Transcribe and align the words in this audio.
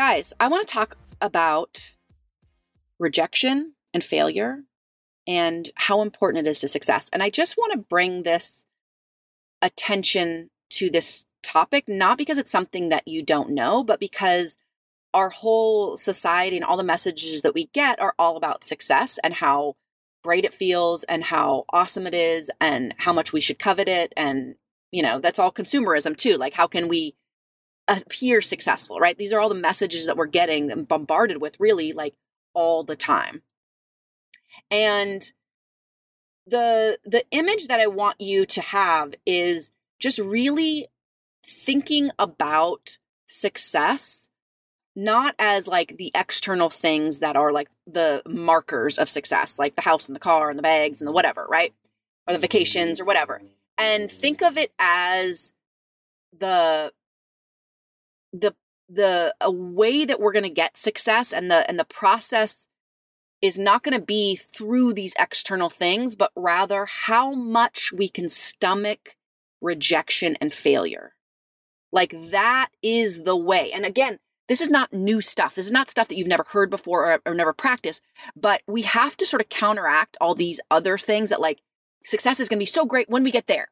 Guys, 0.00 0.32
I 0.40 0.48
want 0.48 0.66
to 0.66 0.72
talk 0.72 0.96
about 1.20 1.92
rejection 2.98 3.74
and 3.92 4.02
failure 4.02 4.62
and 5.26 5.68
how 5.74 6.00
important 6.00 6.46
it 6.46 6.48
is 6.48 6.58
to 6.60 6.68
success. 6.68 7.10
And 7.12 7.22
I 7.22 7.28
just 7.28 7.58
want 7.58 7.74
to 7.74 7.86
bring 7.86 8.22
this 8.22 8.64
attention 9.60 10.48
to 10.70 10.88
this 10.88 11.26
topic, 11.42 11.86
not 11.86 12.16
because 12.16 12.38
it's 12.38 12.50
something 12.50 12.88
that 12.88 13.06
you 13.06 13.22
don't 13.22 13.50
know, 13.50 13.84
but 13.84 14.00
because 14.00 14.56
our 15.12 15.28
whole 15.28 15.98
society 15.98 16.56
and 16.56 16.64
all 16.64 16.78
the 16.78 16.82
messages 16.82 17.42
that 17.42 17.52
we 17.52 17.66
get 17.74 18.00
are 18.00 18.14
all 18.18 18.38
about 18.38 18.64
success 18.64 19.18
and 19.22 19.34
how 19.34 19.76
great 20.24 20.46
it 20.46 20.54
feels 20.54 21.04
and 21.04 21.24
how 21.24 21.66
awesome 21.74 22.06
it 22.06 22.14
is 22.14 22.50
and 22.58 22.94
how 22.96 23.12
much 23.12 23.34
we 23.34 23.40
should 23.42 23.58
covet 23.58 23.86
it. 23.86 24.14
And, 24.16 24.54
you 24.90 25.02
know, 25.02 25.18
that's 25.18 25.38
all 25.38 25.52
consumerism 25.52 26.16
too. 26.16 26.38
Like, 26.38 26.54
how 26.54 26.68
can 26.68 26.88
we 26.88 27.16
appear 27.98 28.40
successful, 28.40 28.98
right? 28.98 29.16
These 29.16 29.32
are 29.32 29.40
all 29.40 29.48
the 29.48 29.54
messages 29.54 30.06
that 30.06 30.16
we're 30.16 30.26
getting 30.26 30.70
and 30.70 30.86
bombarded 30.86 31.40
with 31.40 31.58
really 31.58 31.92
like 31.92 32.14
all 32.54 32.84
the 32.84 32.96
time. 32.96 33.42
And 34.70 35.22
the 36.46 36.98
the 37.04 37.24
image 37.30 37.68
that 37.68 37.80
I 37.80 37.86
want 37.86 38.20
you 38.20 38.46
to 38.46 38.60
have 38.60 39.14
is 39.26 39.70
just 39.98 40.18
really 40.18 40.88
thinking 41.46 42.10
about 42.18 42.98
success 43.26 44.30
not 44.96 45.34
as 45.38 45.68
like 45.68 45.96
the 45.96 46.10
external 46.14 46.68
things 46.68 47.20
that 47.20 47.36
are 47.36 47.52
like 47.52 47.68
the 47.86 48.22
markers 48.26 48.98
of 48.98 49.08
success, 49.08 49.58
like 49.58 49.76
the 49.76 49.82
house 49.82 50.08
and 50.08 50.16
the 50.16 50.20
car 50.20 50.50
and 50.50 50.58
the 50.58 50.62
bags 50.62 51.00
and 51.00 51.08
the 51.08 51.12
whatever, 51.12 51.46
right? 51.48 51.72
Or 52.26 52.34
the 52.34 52.40
vacations 52.40 53.00
or 53.00 53.04
whatever. 53.04 53.40
And 53.78 54.10
think 54.10 54.42
of 54.42 54.58
it 54.58 54.72
as 54.78 55.52
the 56.36 56.92
the 58.32 58.54
the 58.88 59.34
a 59.40 59.50
way 59.50 60.04
that 60.04 60.20
we're 60.20 60.32
going 60.32 60.42
to 60.42 60.48
get 60.48 60.76
success 60.76 61.32
and 61.32 61.50
the 61.50 61.68
and 61.68 61.78
the 61.78 61.84
process 61.84 62.66
is 63.40 63.58
not 63.58 63.82
going 63.82 63.98
to 63.98 64.04
be 64.04 64.36
through 64.36 64.92
these 64.92 65.14
external 65.18 65.70
things, 65.70 66.14
but 66.14 66.30
rather 66.36 66.86
how 66.86 67.32
much 67.32 67.92
we 67.92 68.08
can 68.08 68.28
stomach 68.28 69.16
rejection 69.60 70.36
and 70.40 70.52
failure. 70.52 71.14
Like 71.92 72.14
that 72.30 72.68
is 72.82 73.24
the 73.24 73.36
way. 73.36 73.72
And 73.72 73.84
again, 73.84 74.18
this 74.48 74.60
is 74.60 74.70
not 74.70 74.92
new 74.92 75.20
stuff. 75.20 75.54
This 75.54 75.66
is 75.66 75.72
not 75.72 75.88
stuff 75.88 76.08
that 76.08 76.16
you've 76.16 76.26
never 76.26 76.44
heard 76.48 76.70
before 76.70 77.10
or, 77.10 77.20
or 77.24 77.34
never 77.34 77.52
practiced, 77.52 78.02
but 78.36 78.62
we 78.66 78.82
have 78.82 79.16
to 79.18 79.26
sort 79.26 79.40
of 79.40 79.48
counteract 79.48 80.16
all 80.20 80.34
these 80.34 80.60
other 80.70 80.98
things 80.98 81.30
that 81.30 81.40
like 81.40 81.62
success 82.02 82.40
is 82.40 82.48
going 82.48 82.58
to 82.58 82.62
be 82.62 82.66
so 82.66 82.84
great 82.84 83.08
when 83.08 83.24
we 83.24 83.30
get 83.30 83.46
there. 83.46 83.68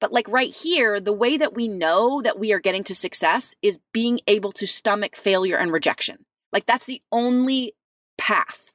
But 0.00 0.12
like 0.12 0.28
right 0.28 0.54
here, 0.54 0.98
the 0.98 1.12
way 1.12 1.36
that 1.36 1.54
we 1.54 1.68
know 1.68 2.22
that 2.22 2.38
we 2.38 2.52
are 2.52 2.58
getting 2.60 2.84
to 2.84 2.94
success 2.94 3.54
is 3.62 3.80
being 3.92 4.20
able 4.26 4.52
to 4.52 4.66
stomach 4.66 5.14
failure 5.14 5.56
and 5.56 5.72
rejection. 5.72 6.24
Like 6.52 6.66
that's 6.66 6.86
the 6.86 7.02
only 7.12 7.74
path. 8.16 8.72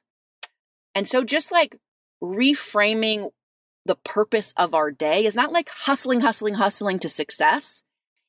And 0.94 1.08
so 1.08 1.24
just 1.24 1.50
like 1.50 1.76
reframing 2.22 3.30
the 3.84 3.96
purpose 3.96 4.52
of 4.56 4.74
our 4.74 4.90
day 4.90 5.24
is 5.24 5.36
not 5.36 5.52
like 5.52 5.68
hustling, 5.68 6.20
hustling, 6.20 6.54
hustling 6.54 6.98
to 7.00 7.08
success. 7.08 7.82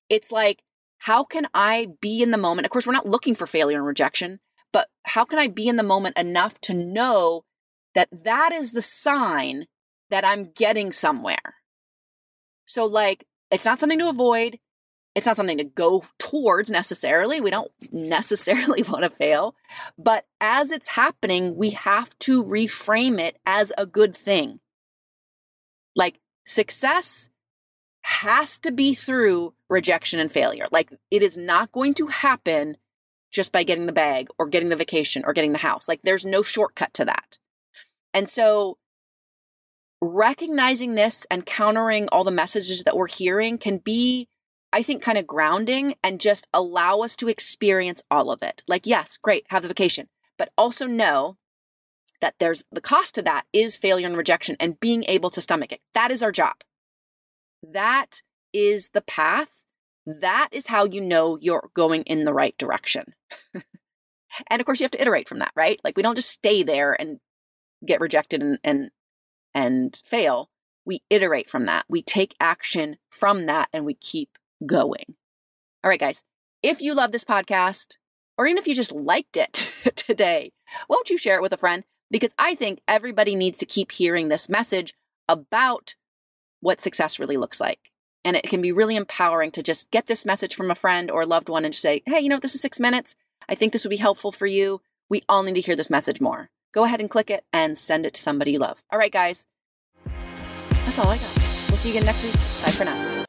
It's 0.10 0.32
like, 0.32 0.64
how 1.00 1.24
can 1.24 1.48
I 1.54 1.90
be 2.02 2.22
in 2.22 2.32
the 2.32 2.38
moment? 2.38 2.66
Of 2.66 2.72
course, 2.72 2.88
we're 2.88 2.94
not 2.94 3.06
looking 3.06 3.36
for 3.36 3.46
failure 3.48 3.78
and 3.78 3.86
rejection, 3.86 4.40
but 4.74 4.90
how 5.04 5.26
can 5.26 5.40
I 5.40 5.48
be 5.48 5.68
in 5.68 5.76
the 5.76 5.84
moment 5.84 6.18
enough 6.18 6.60
to 6.62 6.74
know 6.74 7.44
that 7.94 8.10
that 8.12 8.52
is 8.52 8.72
the 8.72 8.82
sign 8.82 9.66
that 10.10 10.26
I'm 10.26 10.52
getting 10.52 10.92
somewhere? 10.92 11.57
So, 12.68 12.86
like, 12.86 13.26
it's 13.50 13.66
not 13.66 13.80
something 13.80 14.00
to 14.00 14.10
avoid. 14.10 14.60
It's 15.16 15.26
not 15.26 15.38
something 15.38 15.58
to 15.58 15.64
go 15.64 16.04
towards 16.20 16.70
necessarily. 16.70 17.42
We 17.42 17.50
don't 17.50 17.72
necessarily 17.92 18.84
want 18.88 19.04
to 19.04 19.10
fail. 19.10 19.56
But 19.98 20.26
as 20.40 20.70
it's 20.70 20.90
happening, 20.90 21.56
we 21.56 21.72
have 21.72 22.18
to 22.20 22.44
reframe 22.44 23.20
it 23.20 23.40
as 23.46 23.74
a 23.78 23.88
good 23.88 24.16
thing. 24.16 24.60
Like, 25.96 26.20
success 26.46 27.30
has 28.04 28.60
to 28.60 28.72
be 28.72 28.94
through 28.94 29.54
rejection 29.70 30.20
and 30.20 30.32
failure. 30.32 30.68
Like, 30.72 30.94
it 31.10 31.24
is 31.24 31.38
not 31.38 31.72
going 31.72 31.94
to 31.96 32.08
happen 32.08 32.78
just 33.32 33.52
by 33.52 33.64
getting 33.64 33.86
the 33.86 33.94
bag 33.94 34.28
or 34.38 34.48
getting 34.48 34.70
the 34.70 34.76
vacation 34.76 35.24
or 35.26 35.34
getting 35.34 35.52
the 35.52 35.58
house. 35.58 35.88
Like, 35.88 36.02
there's 36.04 36.26
no 36.26 36.42
shortcut 36.42 36.94
to 36.96 37.06
that. 37.06 37.38
And 38.14 38.30
so, 38.30 38.78
recognizing 40.02 40.96
this 40.96 41.26
and 41.32 41.46
countering 41.46 42.08
all 42.10 42.24
the 42.24 42.32
messages 42.32 42.84
that 42.84 42.96
we're 42.96 43.08
hearing 43.08 43.58
can 43.58 43.80
be, 43.80 44.28
I 44.72 44.84
think, 44.84 45.02
kind 45.02 45.18
of 45.18 45.28
grounding 45.28 45.96
and 46.04 46.20
just 46.20 46.48
allow 46.54 47.00
us 47.00 47.16
to 47.18 47.30
experience 47.30 48.02
all 48.12 48.32
of 48.32 48.44
it. 48.44 48.64
Like, 48.68 48.86
yes, 48.86 49.18
great, 49.18 49.46
have 49.50 49.64
the 49.64 49.68
vacation, 49.68 50.10
but 50.38 50.52
also 50.58 50.86
know 50.86 51.38
that 52.22 52.36
there's 52.40 52.64
the 52.72 52.82
cost 52.82 53.16
to 53.16 53.22
that 53.24 53.46
is 53.54 53.78
failure 53.78 54.08
and 54.08 54.18
rejection 54.18 54.56
and 54.60 54.80
being 54.80 55.04
able 55.08 55.30
to 55.32 55.42
stomach 55.42 55.72
it. 55.72 55.82
That 55.94 56.12
is 56.12 56.24
our 56.24 56.32
job. 56.32 56.56
That 57.62 58.22
is 58.54 58.90
the 58.90 59.02
path. 59.02 59.64
That 60.06 60.50
is 60.52 60.68
how 60.68 60.86
you 60.86 61.02
know 61.02 61.38
you're 61.40 61.70
going 61.74 62.04
in 62.04 62.24
the 62.24 62.34
right 62.34 62.58
direction. 62.58 63.14
and 63.54 64.60
of 64.60 64.66
course, 64.66 64.80
you 64.80 64.86
have 64.86 64.92
to 64.92 65.02
iterate 65.02 65.28
from 65.28 65.40
that, 65.40 65.52
right? 65.56 65.80
Like, 65.84 65.98
we 65.98 66.04
don't 66.04 66.16
just 66.16 66.30
stay 66.30 66.64
there 66.64 67.00
and 67.00 67.20
get 67.86 68.00
rejected 68.00 68.42
and, 68.42 68.58
and 68.64 68.90
and 69.58 70.00
fail, 70.06 70.52
we 70.86 71.02
iterate 71.10 71.50
from 71.50 71.66
that. 71.66 71.86
We 71.90 72.04
take 72.04 72.36
action 72.40 72.98
from 73.10 73.48
that 73.48 73.70
and 73.74 73.86
we 73.86 73.96
keep 73.96 74.38
going. 74.68 75.16
All 75.84 75.90
right, 75.90 76.00
guys, 76.00 76.24
if 76.62 76.80
you 76.80 76.94
love 76.94 77.12
this 77.12 77.24
podcast, 77.24 77.96
or 78.38 78.46
even 78.46 78.60
if 78.60 78.68
you 78.68 78.76
just 78.76 78.92
liked 78.92 79.36
it 79.36 79.54
today, 79.96 80.54
won't 80.88 81.10
you 81.10 81.18
share 81.18 81.38
it 81.38 81.42
with 81.42 81.54
a 81.54 81.58
friend? 81.58 81.86
Because 82.12 82.36
I 82.38 82.54
think 82.54 82.82
everybody 82.88 83.34
needs 83.34 83.58
to 83.58 83.66
keep 83.66 83.92
hearing 83.92 84.28
this 84.28 84.48
message 84.48 84.94
about 85.28 85.96
what 86.60 86.80
success 86.80 87.18
really 87.18 87.36
looks 87.36 87.60
like. 87.60 87.92
And 88.24 88.38
it 88.38 88.44
can 88.44 88.62
be 88.62 88.72
really 88.72 88.96
empowering 88.96 89.50
to 89.54 89.64
just 89.64 89.90
get 89.90 90.06
this 90.06 90.24
message 90.24 90.54
from 90.54 90.70
a 90.70 90.76
friend 90.76 91.10
or 91.10 91.22
a 91.22 91.26
loved 91.26 91.50
one 91.50 91.66
and 91.66 91.74
say, 91.74 92.04
hey, 92.06 92.20
you 92.20 92.30
know, 92.30 92.40
this 92.40 92.54
is 92.54 92.62
six 92.62 92.80
minutes. 92.80 93.16
I 93.50 93.56
think 93.56 93.74
this 93.74 93.84
would 93.84 93.90
be 93.90 93.98
helpful 93.98 94.32
for 94.32 94.46
you. 94.46 94.82
We 95.10 95.24
all 95.28 95.42
need 95.42 95.56
to 95.56 95.62
hear 95.62 95.76
this 95.76 95.90
message 95.90 96.22
more 96.22 96.52
go 96.78 96.84
ahead 96.84 97.00
and 97.00 97.10
click 97.10 97.32
it 97.32 97.44
and 97.52 97.76
send 97.76 98.06
it 98.06 98.14
to 98.14 98.22
somebody 98.22 98.52
you 98.52 98.60
love. 98.60 98.84
All 98.92 99.00
right, 99.00 99.12
guys. 99.12 99.48
That's 100.86 101.00
all 101.00 101.10
I 101.10 101.18
got. 101.18 101.36
We'll 101.70 101.78
see 101.78 101.90
you 101.90 101.96
again 101.96 102.06
next 102.06 102.24
week. 102.24 102.34
Bye 102.34 102.72
for 102.72 102.86
now. 102.86 103.26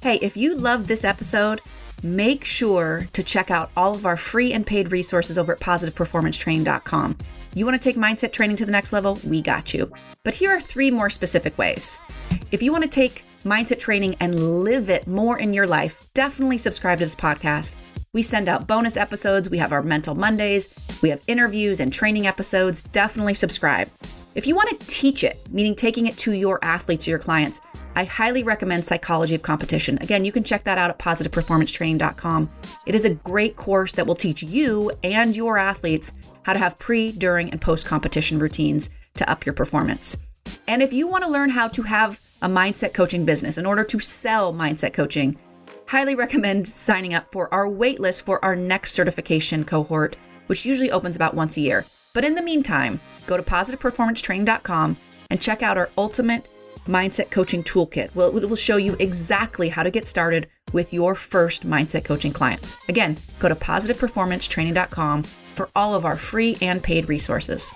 Hey, 0.00 0.16
if 0.16 0.36
you 0.36 0.56
loved 0.56 0.88
this 0.88 1.04
episode, 1.04 1.60
make 2.02 2.44
sure 2.44 3.06
to 3.12 3.22
check 3.22 3.52
out 3.52 3.70
all 3.76 3.94
of 3.94 4.04
our 4.04 4.16
free 4.16 4.52
and 4.52 4.66
paid 4.66 4.90
resources 4.90 5.38
over 5.38 5.52
at 5.52 5.60
positiveperformancetraining.com. 5.60 7.18
You 7.54 7.64
want 7.64 7.80
to 7.80 7.88
take 7.88 7.96
mindset 7.96 8.32
training 8.32 8.56
to 8.56 8.66
the 8.66 8.72
next 8.72 8.92
level? 8.92 9.20
We 9.24 9.42
got 9.42 9.72
you. 9.72 9.92
But 10.24 10.34
here 10.34 10.50
are 10.50 10.60
three 10.60 10.90
more 10.90 11.08
specific 11.08 11.56
ways. 11.56 12.00
If 12.50 12.64
you 12.64 12.72
want 12.72 12.82
to 12.82 12.90
take 12.90 13.24
mindset 13.44 13.78
training 13.78 14.16
and 14.18 14.64
live 14.64 14.90
it 14.90 15.06
more 15.06 15.38
in 15.38 15.54
your 15.54 15.68
life, 15.68 16.10
definitely 16.14 16.58
subscribe 16.58 16.98
to 16.98 17.04
this 17.04 17.14
podcast 17.14 17.74
we 18.14 18.22
send 18.22 18.46
out 18.46 18.66
bonus 18.66 18.98
episodes. 18.98 19.48
We 19.48 19.56
have 19.56 19.72
our 19.72 19.80
Mental 19.80 20.14
Mondays. 20.14 20.68
We 21.00 21.08
have 21.08 21.22
interviews 21.28 21.80
and 21.80 21.90
training 21.90 22.26
episodes. 22.26 22.82
Definitely 22.82 23.32
subscribe. 23.32 23.88
If 24.34 24.46
you 24.46 24.54
want 24.54 24.68
to 24.68 24.86
teach 24.86 25.24
it, 25.24 25.40
meaning 25.50 25.74
taking 25.74 26.06
it 26.06 26.18
to 26.18 26.32
your 26.32 26.62
athletes 26.62 27.06
or 27.06 27.10
your 27.10 27.18
clients, 27.18 27.62
I 27.96 28.04
highly 28.04 28.42
recommend 28.42 28.84
Psychology 28.84 29.34
of 29.34 29.40
Competition. 29.40 29.96
Again, 30.02 30.26
you 30.26 30.32
can 30.32 30.44
check 30.44 30.62
that 30.64 30.76
out 30.76 30.90
at 30.90 30.98
positiveperformancetraining.com. 30.98 32.50
It 32.84 32.94
is 32.94 33.06
a 33.06 33.14
great 33.14 33.56
course 33.56 33.92
that 33.92 34.06
will 34.06 34.14
teach 34.14 34.42
you 34.42 34.92
and 35.02 35.34
your 35.34 35.56
athletes 35.56 36.12
how 36.42 36.52
to 36.52 36.58
have 36.58 36.78
pre, 36.78 37.12
during, 37.12 37.48
and 37.50 37.62
post 37.62 37.86
competition 37.86 38.38
routines 38.38 38.90
to 39.14 39.30
up 39.30 39.46
your 39.46 39.54
performance. 39.54 40.18
And 40.68 40.82
if 40.82 40.92
you 40.92 41.08
want 41.08 41.24
to 41.24 41.30
learn 41.30 41.48
how 41.48 41.68
to 41.68 41.82
have 41.84 42.20
a 42.42 42.48
mindset 42.48 42.92
coaching 42.92 43.24
business 43.24 43.56
in 43.56 43.64
order 43.64 43.84
to 43.84 44.00
sell 44.00 44.52
mindset 44.52 44.92
coaching, 44.92 45.38
highly 45.92 46.14
recommend 46.14 46.66
signing 46.66 47.12
up 47.12 47.30
for 47.30 47.52
our 47.52 47.68
waitlist 47.68 48.22
for 48.22 48.42
our 48.42 48.56
next 48.56 48.94
certification 48.94 49.62
cohort, 49.62 50.16
which 50.46 50.64
usually 50.64 50.90
opens 50.90 51.16
about 51.16 51.34
once 51.34 51.58
a 51.58 51.60
year. 51.60 51.84
But 52.14 52.24
in 52.24 52.34
the 52.34 52.40
meantime, 52.40 52.98
go 53.26 53.36
to 53.36 53.42
positiveperformancetraining.com 53.42 54.96
and 55.28 55.40
check 55.42 55.62
out 55.62 55.76
our 55.76 55.90
ultimate 55.98 56.48
mindset 56.88 57.30
coaching 57.30 57.62
toolkit. 57.62 58.14
Well, 58.14 58.34
it 58.38 58.48
will 58.48 58.56
show 58.56 58.78
you 58.78 58.96
exactly 59.00 59.68
how 59.68 59.82
to 59.82 59.90
get 59.90 60.08
started 60.08 60.48
with 60.72 60.94
your 60.94 61.14
first 61.14 61.66
mindset 61.66 62.04
coaching 62.04 62.32
clients. 62.32 62.74
Again, 62.88 63.18
go 63.38 63.50
to 63.50 63.54
positiveperformancetraining.com 63.54 65.24
for 65.24 65.68
all 65.76 65.94
of 65.94 66.06
our 66.06 66.16
free 66.16 66.56
and 66.62 66.82
paid 66.82 67.10
resources. 67.10 67.70